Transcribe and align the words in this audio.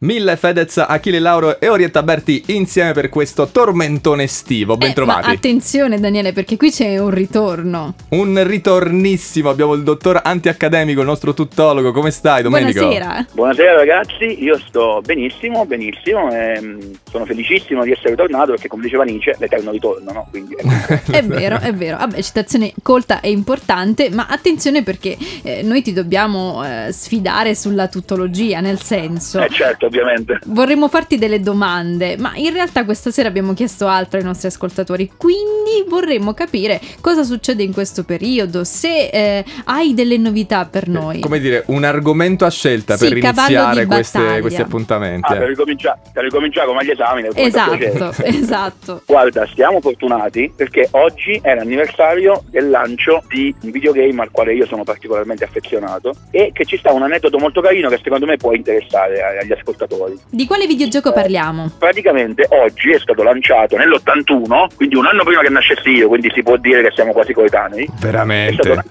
Mille 0.00 0.36
Fedez, 0.36 0.78
Achille 0.78 1.18
Lauro 1.18 1.58
e 1.58 1.68
Orietta 1.68 2.04
Berti 2.04 2.44
insieme 2.48 2.92
per 2.92 3.08
questo 3.08 3.48
tormentone 3.48 4.22
estivo. 4.22 4.76
Bentrovati. 4.76 5.24
Eh, 5.24 5.26
ma 5.26 5.32
attenzione 5.32 5.98
Daniele, 5.98 6.32
perché 6.32 6.56
qui 6.56 6.70
c'è 6.70 6.98
un 6.98 7.10
ritorno. 7.10 7.94
Un 8.10 8.40
ritornissimo. 8.46 9.50
Abbiamo 9.50 9.74
il 9.74 9.82
dottor 9.82 10.20
antiaccademico, 10.22 11.00
il 11.00 11.06
nostro 11.06 11.34
tuttologo. 11.34 11.90
Come 11.90 12.12
stai, 12.12 12.44
Domenico? 12.44 12.78
Buonasera. 12.78 13.26
Buonasera 13.32 13.74
ragazzi, 13.74 14.40
io 14.40 14.56
sto 14.58 15.00
benissimo, 15.04 15.66
benissimo. 15.66 16.30
E 16.30 16.60
mm, 16.60 16.78
sono 17.10 17.24
felicissimo 17.24 17.82
di 17.82 17.90
essere 17.90 18.14
tornato 18.14 18.52
perché, 18.52 18.68
come 18.68 18.84
diceva 18.84 19.02
Nietzsche, 19.02 19.34
l'eterno 19.36 19.72
ritorno, 19.72 20.12
no? 20.12 20.28
Quindi. 20.30 20.54
È 21.10 21.24
vero, 21.24 21.58
è 21.58 21.72
vero. 21.74 21.96
Vabbè, 21.96 22.22
citazione 22.22 22.72
colta 22.82 23.20
e 23.20 23.30
importante, 23.30 24.10
ma 24.10 24.26
attenzione 24.28 24.84
perché 24.84 25.16
eh, 25.42 25.62
noi 25.62 25.82
ti 25.82 25.92
dobbiamo 25.92 26.62
eh, 26.64 26.92
sfidare 26.92 27.56
sulla 27.56 27.88
tuttologia, 27.88 28.60
nel 28.60 28.80
senso. 28.80 29.40
eh 29.40 29.48
certo, 29.48 29.87
ovviamente. 29.88 30.38
Vorremmo 30.46 30.88
farti 30.88 31.18
delle 31.18 31.40
domande, 31.40 32.16
ma 32.16 32.32
in 32.36 32.52
realtà 32.52 32.84
questa 32.84 33.10
sera 33.10 33.28
abbiamo 33.28 33.52
chiesto 33.52 33.86
altro 33.86 34.18
ai 34.18 34.24
nostri 34.24 34.48
ascoltatori, 34.48 35.12
quindi 35.16 35.57
vorremmo 35.88 36.34
capire 36.34 36.80
cosa 37.00 37.22
succede 37.22 37.62
in 37.62 37.72
questo 37.72 38.04
periodo, 38.04 38.64
se 38.64 39.08
eh, 39.08 39.44
hai 39.64 39.94
delle 39.94 40.16
novità 40.16 40.66
per 40.66 40.88
noi. 40.88 41.20
Come 41.20 41.40
dire, 41.40 41.64
un 41.66 41.84
argomento 41.84 42.44
a 42.44 42.50
scelta 42.50 42.96
Sì, 42.96 43.08
per 43.08 43.16
iniziare 43.18 43.86
queste- 43.86 44.40
questi 44.40 44.60
appuntamenti. 44.60 45.32
Ah, 45.32 45.36
per 45.36 45.42
eh. 45.42 45.48
ricominciare, 45.48 45.98
per 46.12 46.24
ricominciare 46.24 46.66
come 46.66 46.80
agli 46.80 46.90
esami. 46.90 47.28
Esatto, 47.34 48.12
esatto. 48.22 49.02
Guarda, 49.06 49.46
stiamo 49.46 49.80
fortunati 49.80 50.52
perché 50.54 50.88
oggi 50.92 51.38
è 51.42 51.54
l'anniversario 51.54 52.44
del 52.50 52.70
lancio 52.70 53.22
di 53.28 53.54
un 53.62 53.70
videogame 53.70 54.22
al 54.22 54.30
quale 54.30 54.54
io 54.54 54.66
sono 54.66 54.84
particolarmente 54.84 55.44
affezionato 55.44 56.14
e 56.30 56.50
che 56.52 56.64
ci 56.64 56.76
sta 56.76 56.92
un 56.92 57.02
aneddoto 57.02 57.38
molto 57.38 57.60
carino 57.60 57.88
che 57.88 58.00
secondo 58.02 58.26
me 58.26 58.36
può 58.36 58.52
interessare 58.52 59.22
agli 59.40 59.52
ascoltatori. 59.52 60.18
Di 60.30 60.46
quale 60.46 60.66
videogioco 60.66 61.12
parliamo? 61.12 61.70
Praticamente 61.78 62.46
oggi 62.50 62.90
è 62.90 62.98
stato 62.98 63.22
lanciato 63.22 63.76
nell'81, 63.76 64.68
quindi 64.76 64.96
un 64.96 65.06
anno 65.06 65.24
prima 65.24 65.40
che 65.40 65.50
nascessi 65.58 65.90
io, 65.90 66.08
quindi 66.08 66.30
si 66.34 66.42
può 66.42 66.56
dire 66.56 66.82
che 66.82 66.90
siamo 66.94 67.12
quasi 67.12 67.32
coetanei. 67.32 67.88
Veramente. 68.00 68.82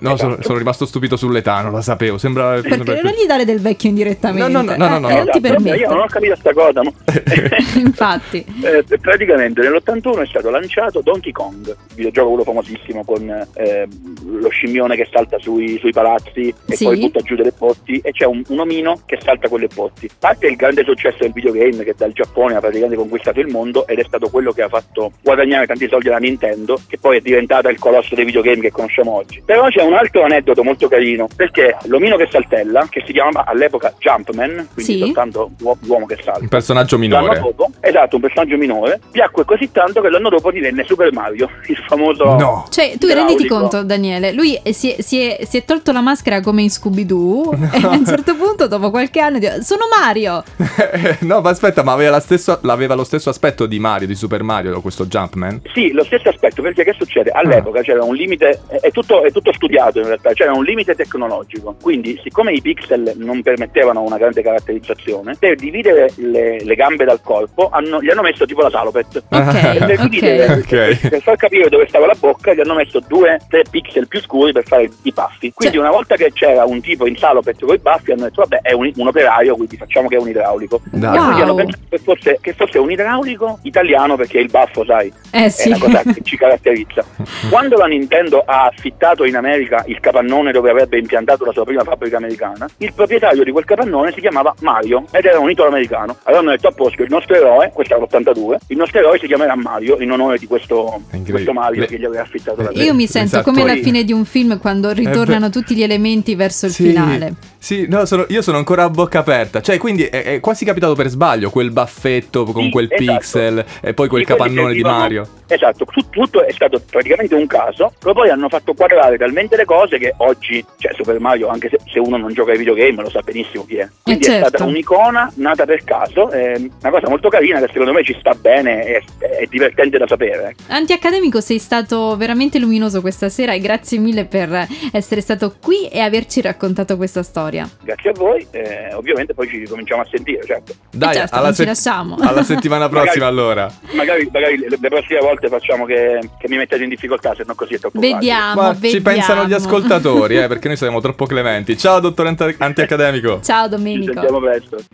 No, 0.00 0.16
sono, 0.16 0.32
esatto. 0.32 0.42
sono 0.42 0.58
rimasto 0.58 0.86
stupito 0.86 1.16
sull'età, 1.16 1.60
non 1.60 1.72
la 1.72 1.82
sapevo. 1.82 2.18
Sembra. 2.18 2.60
Perché 2.60 3.00
non 3.02 3.12
gli 3.12 3.26
dare 3.26 3.44
del 3.44 3.60
vecchio 3.60 3.88
indirettamente. 3.88 4.48
No, 4.50 4.62
no, 4.62 4.74
no, 4.76 4.88
no, 4.88 4.98
no, 4.98 5.08
Eh, 5.08 5.14
no. 5.14 5.24
non 5.24 5.30
ti 5.30 5.40
Esatto, 5.44 5.74
Io 5.74 5.88
non 5.88 5.98
ho 6.00 6.06
capito 6.06 6.36
sta 6.36 6.52
cosa. 6.52 6.80
no? 6.80 6.92
Infatti. 7.76 8.44
Eh, 8.62 8.84
praticamente 9.00 9.60
nell'81 9.60 10.22
è 10.22 10.26
stato 10.26 10.50
lanciato 10.50 11.00
Donkey 11.00 11.32
Kong, 11.32 11.66
il 11.68 11.76
videogioco 11.94 12.28
quello 12.28 12.44
famosissimo 12.44 13.04
con 13.04 13.28
eh, 13.54 13.88
lo 14.24 14.48
scimmione 14.48 14.96
che 14.96 15.08
salta 15.12 15.38
sui, 15.38 15.78
sui 15.78 15.92
palazzi 15.92 16.52
e 16.66 16.76
Sì. 16.76 16.84
poi 16.84 16.98
butta 16.98 17.20
giù 17.20 17.34
delle 17.34 17.52
botti 17.56 18.00
e 18.02 18.12
c'è 18.12 18.24
un, 18.24 18.42
un 18.48 18.58
omino 18.58 19.00
che 19.06 19.18
salta 19.22 19.48
quelle 19.48 19.68
botti. 19.72 20.06
A 20.06 20.14
parte 20.18 20.46
il 20.46 20.56
grande 20.56 20.84
successo 20.84 21.18
del 21.20 21.32
videogame 21.32 21.84
che 21.84 21.94
dal 21.96 22.12
Giappone 22.12 22.54
ha 22.56 22.60
praticamente 22.60 22.96
conquistato 22.96 23.40
il 23.40 23.48
mondo 23.48 23.86
ed 23.86 23.98
è 23.98 24.04
stato 24.04 24.28
quello 24.28 24.52
che 24.52 24.62
ha 24.62 24.68
fatto 24.68 25.12
guadagnare 25.22 25.66
tanti 25.66 25.86
soldi 25.88 26.03
alla 26.08 26.18
Nintendo 26.18 26.78
che 26.86 26.98
poi 26.98 27.18
è 27.18 27.20
diventata 27.20 27.68
il 27.70 27.78
colosso 27.78 28.14
dei 28.14 28.24
videogame 28.24 28.60
che 28.60 28.70
conosciamo 28.70 29.12
oggi. 29.12 29.42
Però 29.44 29.66
c'è 29.68 29.82
un 29.82 29.94
altro 29.94 30.22
aneddoto 30.24 30.62
molto 30.62 30.88
carino 30.88 31.28
perché 31.34 31.76
l'omino 31.84 32.16
che 32.16 32.28
saltella, 32.30 32.86
che 32.90 33.02
si 33.06 33.12
chiamava 33.12 33.44
all'epoca 33.46 33.94
Jumpman, 33.98 34.68
quindi 34.74 34.92
Sì. 34.92 34.98
soltanto 34.98 35.50
l'uo- 35.58 35.76
l'uomo 35.82 36.06
che 36.06 36.18
salta. 36.22 36.40
Un 36.40 36.48
personaggio 36.48 36.96
L'anno 36.98 37.18
minore. 37.20 37.38
dopo, 37.40 37.70
esatto, 37.80 38.16
un 38.16 38.22
personaggio 38.22 38.56
minore, 38.56 39.00
piacque 39.10 39.44
così 39.44 39.70
tanto 39.72 40.00
che 40.00 40.08
l'anno 40.10 40.28
dopo 40.28 40.50
divenne 40.50 40.84
Super 40.84 41.12
Mario, 41.12 41.48
il 41.68 41.76
famoso... 41.86 42.24
No. 42.36 42.66
Cioè, 42.70 42.94
tu 42.98 43.06
renditi 43.08 43.46
conto, 43.46 43.82
Daniele, 43.84 44.32
lui 44.32 44.58
si 44.72 44.92
è, 44.92 45.00
si 45.02 45.20
è- 45.20 45.44
si 45.44 45.56
è 45.58 45.64
tolto 45.64 45.92
la 45.92 46.00
maschera 46.00 46.40
come 46.40 46.62
in 46.62 46.70
Scooby-Doo 46.70 47.52
e 47.72 47.78
a 47.82 47.88
un 47.88 48.04
certo 48.06 48.34
punto, 48.36 48.66
dopo 48.66 48.90
qualche 48.90 49.20
anno, 49.20 49.38
dice, 49.38 49.62
sono 49.62 49.84
Mario! 50.00 50.42
no, 51.20 51.40
ma 51.40 51.50
aspetta, 51.50 51.82
ma 51.82 51.92
aveva, 51.92 52.10
la 52.10 52.20
stesso- 52.20 52.58
l'aveva 52.62 52.94
lo 52.94 53.04
stesso 53.04 53.30
aspetto 53.30 53.66
di 53.66 53.78
Mario, 53.78 54.06
di 54.06 54.14
Super 54.14 54.42
Mario, 54.42 54.80
questo 54.80 55.06
Jumpman? 55.06 55.60
Sì, 55.72 55.90
lo 55.94 56.04
stesso 56.04 56.28
aspetto, 56.28 56.60
perché 56.62 56.84
che 56.84 56.92
succede? 56.92 57.30
All'epoca 57.30 57.80
c'era 57.82 58.02
un 58.04 58.14
limite, 58.14 58.60
è- 58.80 58.90
tutto, 58.90 59.22
è 59.22 59.30
tutto 59.30 59.52
studiato 59.52 59.98
in 60.00 60.06
realtà, 60.06 60.32
c'era 60.32 60.52
un 60.52 60.64
limite 60.64 60.94
tecnologico, 60.94 61.76
quindi 61.80 62.18
siccome 62.22 62.52
i 62.52 62.60
pixel 62.60 63.12
non 63.16 63.42
permettevano 63.42 64.02
una 64.02 64.16
grande 64.18 64.42
caratterizzazione, 64.42 65.36
per 65.38 65.54
dividere 65.56 66.10
le, 66.16 66.62
le 66.64 66.74
gambe 66.74 67.04
dal 67.04 67.20
corpo 67.22 67.68
hanno- 67.70 68.00
gli 68.02 68.10
hanno 68.10 68.22
messo 68.22 68.44
tipo 68.44 68.62
la 68.62 68.70
salopet. 68.70 69.22
Ok, 69.28 69.54
E 69.54 69.78
per, 69.84 70.08
dividere- 70.08 70.52
ok. 70.52 70.98
Ok. 71.02 71.08
per 71.08 71.22
far 71.22 71.36
capire 71.36 71.68
dove 71.68 71.86
stava 71.88 72.06
la 72.06 72.16
bocca 72.18 72.52
gli 72.54 72.60
hanno 72.60 72.74
messo 72.74 73.00
due, 73.06 73.38
tre 73.48 73.62
pixel 73.70 74.08
più 74.08 74.20
scuri 74.20 74.52
per 74.52 74.64
fare 74.66 74.88
i 75.02 75.12
baffi. 75.12 75.52
Quindi 75.52 75.76
Cioè- 75.76 75.84
una 75.86 75.94
volta 75.94 76.16
che 76.16 76.32
c'era 76.32 76.64
un 76.64 76.80
tipo 76.80 77.06
in 77.06 77.16
salopet 77.16 77.64
con 77.64 77.74
i 77.74 77.78
baffi 77.78 78.12
hanno 78.12 78.24
detto 78.24 78.42
vabbè 78.42 78.60
è 78.62 78.72
un, 78.72 78.90
un 78.96 79.06
operaio, 79.06 79.54
quindi 79.56 79.76
facciamo 79.76 80.08
che 80.08 80.16
è 80.16 80.18
un 80.18 80.28
idraulico. 80.28 80.80
Dai. 80.90 81.14
E 81.14 81.18
quindi 81.20 81.40
hanno 81.42 81.52
Wow. 81.54 81.56
pensato 81.64 81.82
che 81.88 81.98
fosse, 81.98 82.38
che 82.40 82.52
fosse 82.54 82.78
un 82.78 82.90
idraulico 82.90 83.58
italiano 83.62 84.16
perché 84.16 84.38
il 84.38 84.50
baffo, 84.50 84.84
sai, 84.84 85.12
Eh 85.30 85.44
è 85.44 85.48
sì. 85.48 85.70
Cosa 85.86 86.02
che 86.12 86.20
ci 86.22 86.36
caratterizza. 86.36 87.04
Quando 87.50 87.76
la 87.76 87.86
Nintendo 87.86 88.42
ha 88.44 88.66
affittato 88.66 89.24
in 89.24 89.36
America 89.36 89.82
il 89.86 90.00
capannone 90.00 90.52
dove 90.52 90.70
avrebbe 90.70 90.98
impiantato 90.98 91.44
la 91.44 91.52
sua 91.52 91.64
prima 91.64 91.82
fabbrica 91.84 92.16
americana, 92.16 92.68
il 92.78 92.92
proprietario 92.92 93.44
di 93.44 93.50
quel 93.52 93.64
capannone 93.64 94.12
si 94.12 94.20
chiamava 94.20 94.54
Mario 94.60 95.04
ed 95.10 95.24
era 95.24 95.38
un 95.38 95.50
italo-americano. 95.50 96.16
Allora 96.24 96.40
hanno 96.42 96.50
detto 96.50 96.68
a 96.68 96.72
posto, 96.72 97.02
il 97.02 97.08
nostro 97.10 97.34
eroe, 97.36 97.70
questo 97.72 97.94
era 97.94 98.02
l'82, 98.04 98.56
il 98.68 98.76
nostro 98.76 98.98
eroe 99.00 99.18
si 99.18 99.26
chiamerà 99.26 99.54
Mario 99.56 99.98
in 100.00 100.10
onore 100.10 100.38
di 100.38 100.46
questo, 100.46 101.00
questo 101.28 101.52
Mario 101.52 101.80
Le- 101.80 101.86
che 101.86 101.98
gli 101.98 102.04
aveva 102.04 102.22
affittato 102.22 102.62
la 102.62 102.70
Io 102.72 102.94
mi 102.94 103.04
Esatto. 103.04 103.26
sento 103.28 103.42
come 103.42 103.62
alla 103.62 103.74
Sì. 103.74 103.82
fine 103.82 104.04
di 104.04 104.12
un 104.12 104.24
film 104.24 104.58
quando 104.58 104.90
ritornano 104.92 105.50
tutti 105.50 105.74
gli 105.74 105.82
elementi 105.82 106.34
verso 106.34 106.66
il 106.66 106.72
Sì, 106.72 106.88
finale. 106.88 107.34
Sì, 107.58 107.86
no, 107.88 108.04
sono- 108.04 108.26
io 108.28 108.42
sono 108.42 108.58
ancora 108.58 108.84
a 108.84 108.90
bocca 108.90 109.20
aperta. 109.20 109.60
Cioè, 109.62 109.78
quindi 109.78 110.04
è, 110.04 110.22
è 110.24 110.40
quasi 110.40 110.64
capitato 110.66 110.94
per 110.94 111.08
sbaglio 111.08 111.48
quel 111.50 111.70
baffetto 111.70 112.44
con 112.44 112.64
Sì, 112.64 112.70
quel 112.70 112.88
esatto. 112.90 113.12
pixel 113.18 113.58
e 113.80 113.94
poi 113.94 114.08
quel 114.08 114.24
quelli 114.24 114.24
capannone 114.24 114.74
di 114.74 114.82
Mario. 114.82 115.26
Esatto, 115.46 115.73
tut- 115.76 116.10
tutto 116.10 116.44
è 116.44 116.52
stato 116.52 116.80
praticamente 116.90 117.34
un 117.34 117.46
caso, 117.46 117.92
però 117.98 118.12
poi 118.12 118.30
hanno 118.30 118.48
fatto 118.48 118.74
quadrare 118.74 119.16
talmente 119.18 119.56
le 119.56 119.64
cose 119.64 119.98
che 119.98 120.14
oggi, 120.18 120.64
cioè 120.78 120.92
Super 120.94 121.18
Mario, 121.20 121.48
anche 121.48 121.68
se, 121.68 121.78
se 121.90 121.98
uno 121.98 122.16
non 122.16 122.32
gioca 122.32 122.52
ai 122.52 122.58
videogame 122.58 123.02
lo 123.02 123.10
sa 123.10 123.20
benissimo 123.22 123.64
chi 123.64 123.76
è. 123.76 123.88
Quindi 124.02 124.24
Eh, 124.26 124.28
è 124.28 124.30
certo. 124.32 124.48
stata 124.48 124.64
un'icona 124.64 125.32
nata 125.36 125.64
per 125.64 125.84
caso, 125.84 126.30
è 126.30 126.54
una 126.56 126.90
cosa 126.90 127.08
molto 127.08 127.28
carina 127.28 127.60
che 127.60 127.68
secondo 127.68 127.92
me 127.92 128.02
ci 128.04 128.16
sta 128.18 128.34
bene 128.34 128.84
e 128.86 129.02
è, 129.18 129.26
è 129.42 129.46
divertente 129.46 129.98
da 129.98 130.06
sapere. 130.06 130.54
Antiaccademico 130.68 131.40
sei 131.40 131.58
stato 131.58 132.16
veramente 132.16 132.58
luminoso 132.58 133.00
questa 133.00 133.28
sera 133.28 133.52
e 133.52 133.60
grazie 133.60 133.98
mille 133.98 134.24
per 134.26 134.66
essere 134.92 135.20
stato 135.20 135.54
qui 135.60 135.88
e 135.88 136.00
averci 136.00 136.40
raccontato 136.40 136.96
questa 136.96 137.22
storia. 137.22 137.68
Grazie 137.82 138.10
a 138.10 138.12
voi, 138.14 138.46
e 138.50 138.92
ovviamente 138.94 139.34
poi 139.34 139.48
ci 139.48 139.58
ricominciamo 139.58 140.02
a 140.02 140.06
sentire, 140.10 140.44
certo. 140.44 140.72
Dai, 140.90 141.14
certo, 141.14 141.34
alla, 141.36 141.52
se- 141.52 141.64
lasciamo. 141.64 142.16
alla 142.20 142.42
settimana 142.42 142.88
prossima 142.88 143.24
Magari- 143.24 143.40
allora. 143.40 143.72
Magari, 143.92 144.28
magari 144.32 144.58
le, 144.58 144.68
le 144.80 144.88
prossime 144.88 145.20
volte 145.20 145.48
facciamo 145.64 145.86
che, 145.86 146.20
che 146.36 146.48
mi 146.48 146.58
mettete 146.58 146.82
in 146.82 146.90
difficoltà, 146.90 147.34
se 147.34 147.42
no 147.46 147.54
così 147.54 147.74
è 147.74 147.78
troppo 147.78 147.98
facile. 147.98 148.18
Vediamo, 148.18 148.60
Ma 148.60 148.72
vediamo. 148.72 148.94
ci 148.94 149.00
pensano 149.00 149.44
gli 149.46 149.52
ascoltatori, 149.54 150.36
eh, 150.36 150.46
perché 150.46 150.68
noi 150.68 150.76
siamo 150.76 151.00
troppo 151.00 151.24
clementi. 151.24 151.76
Ciao, 151.78 152.00
dottor 152.00 152.26
Anta- 152.26 152.54
antiaccademico. 152.58 153.40
Ciao 153.42 153.64
Ci 153.64 153.70
Domenico. 153.70 154.12
sentiamo 154.12 154.38
presto. 154.40 154.76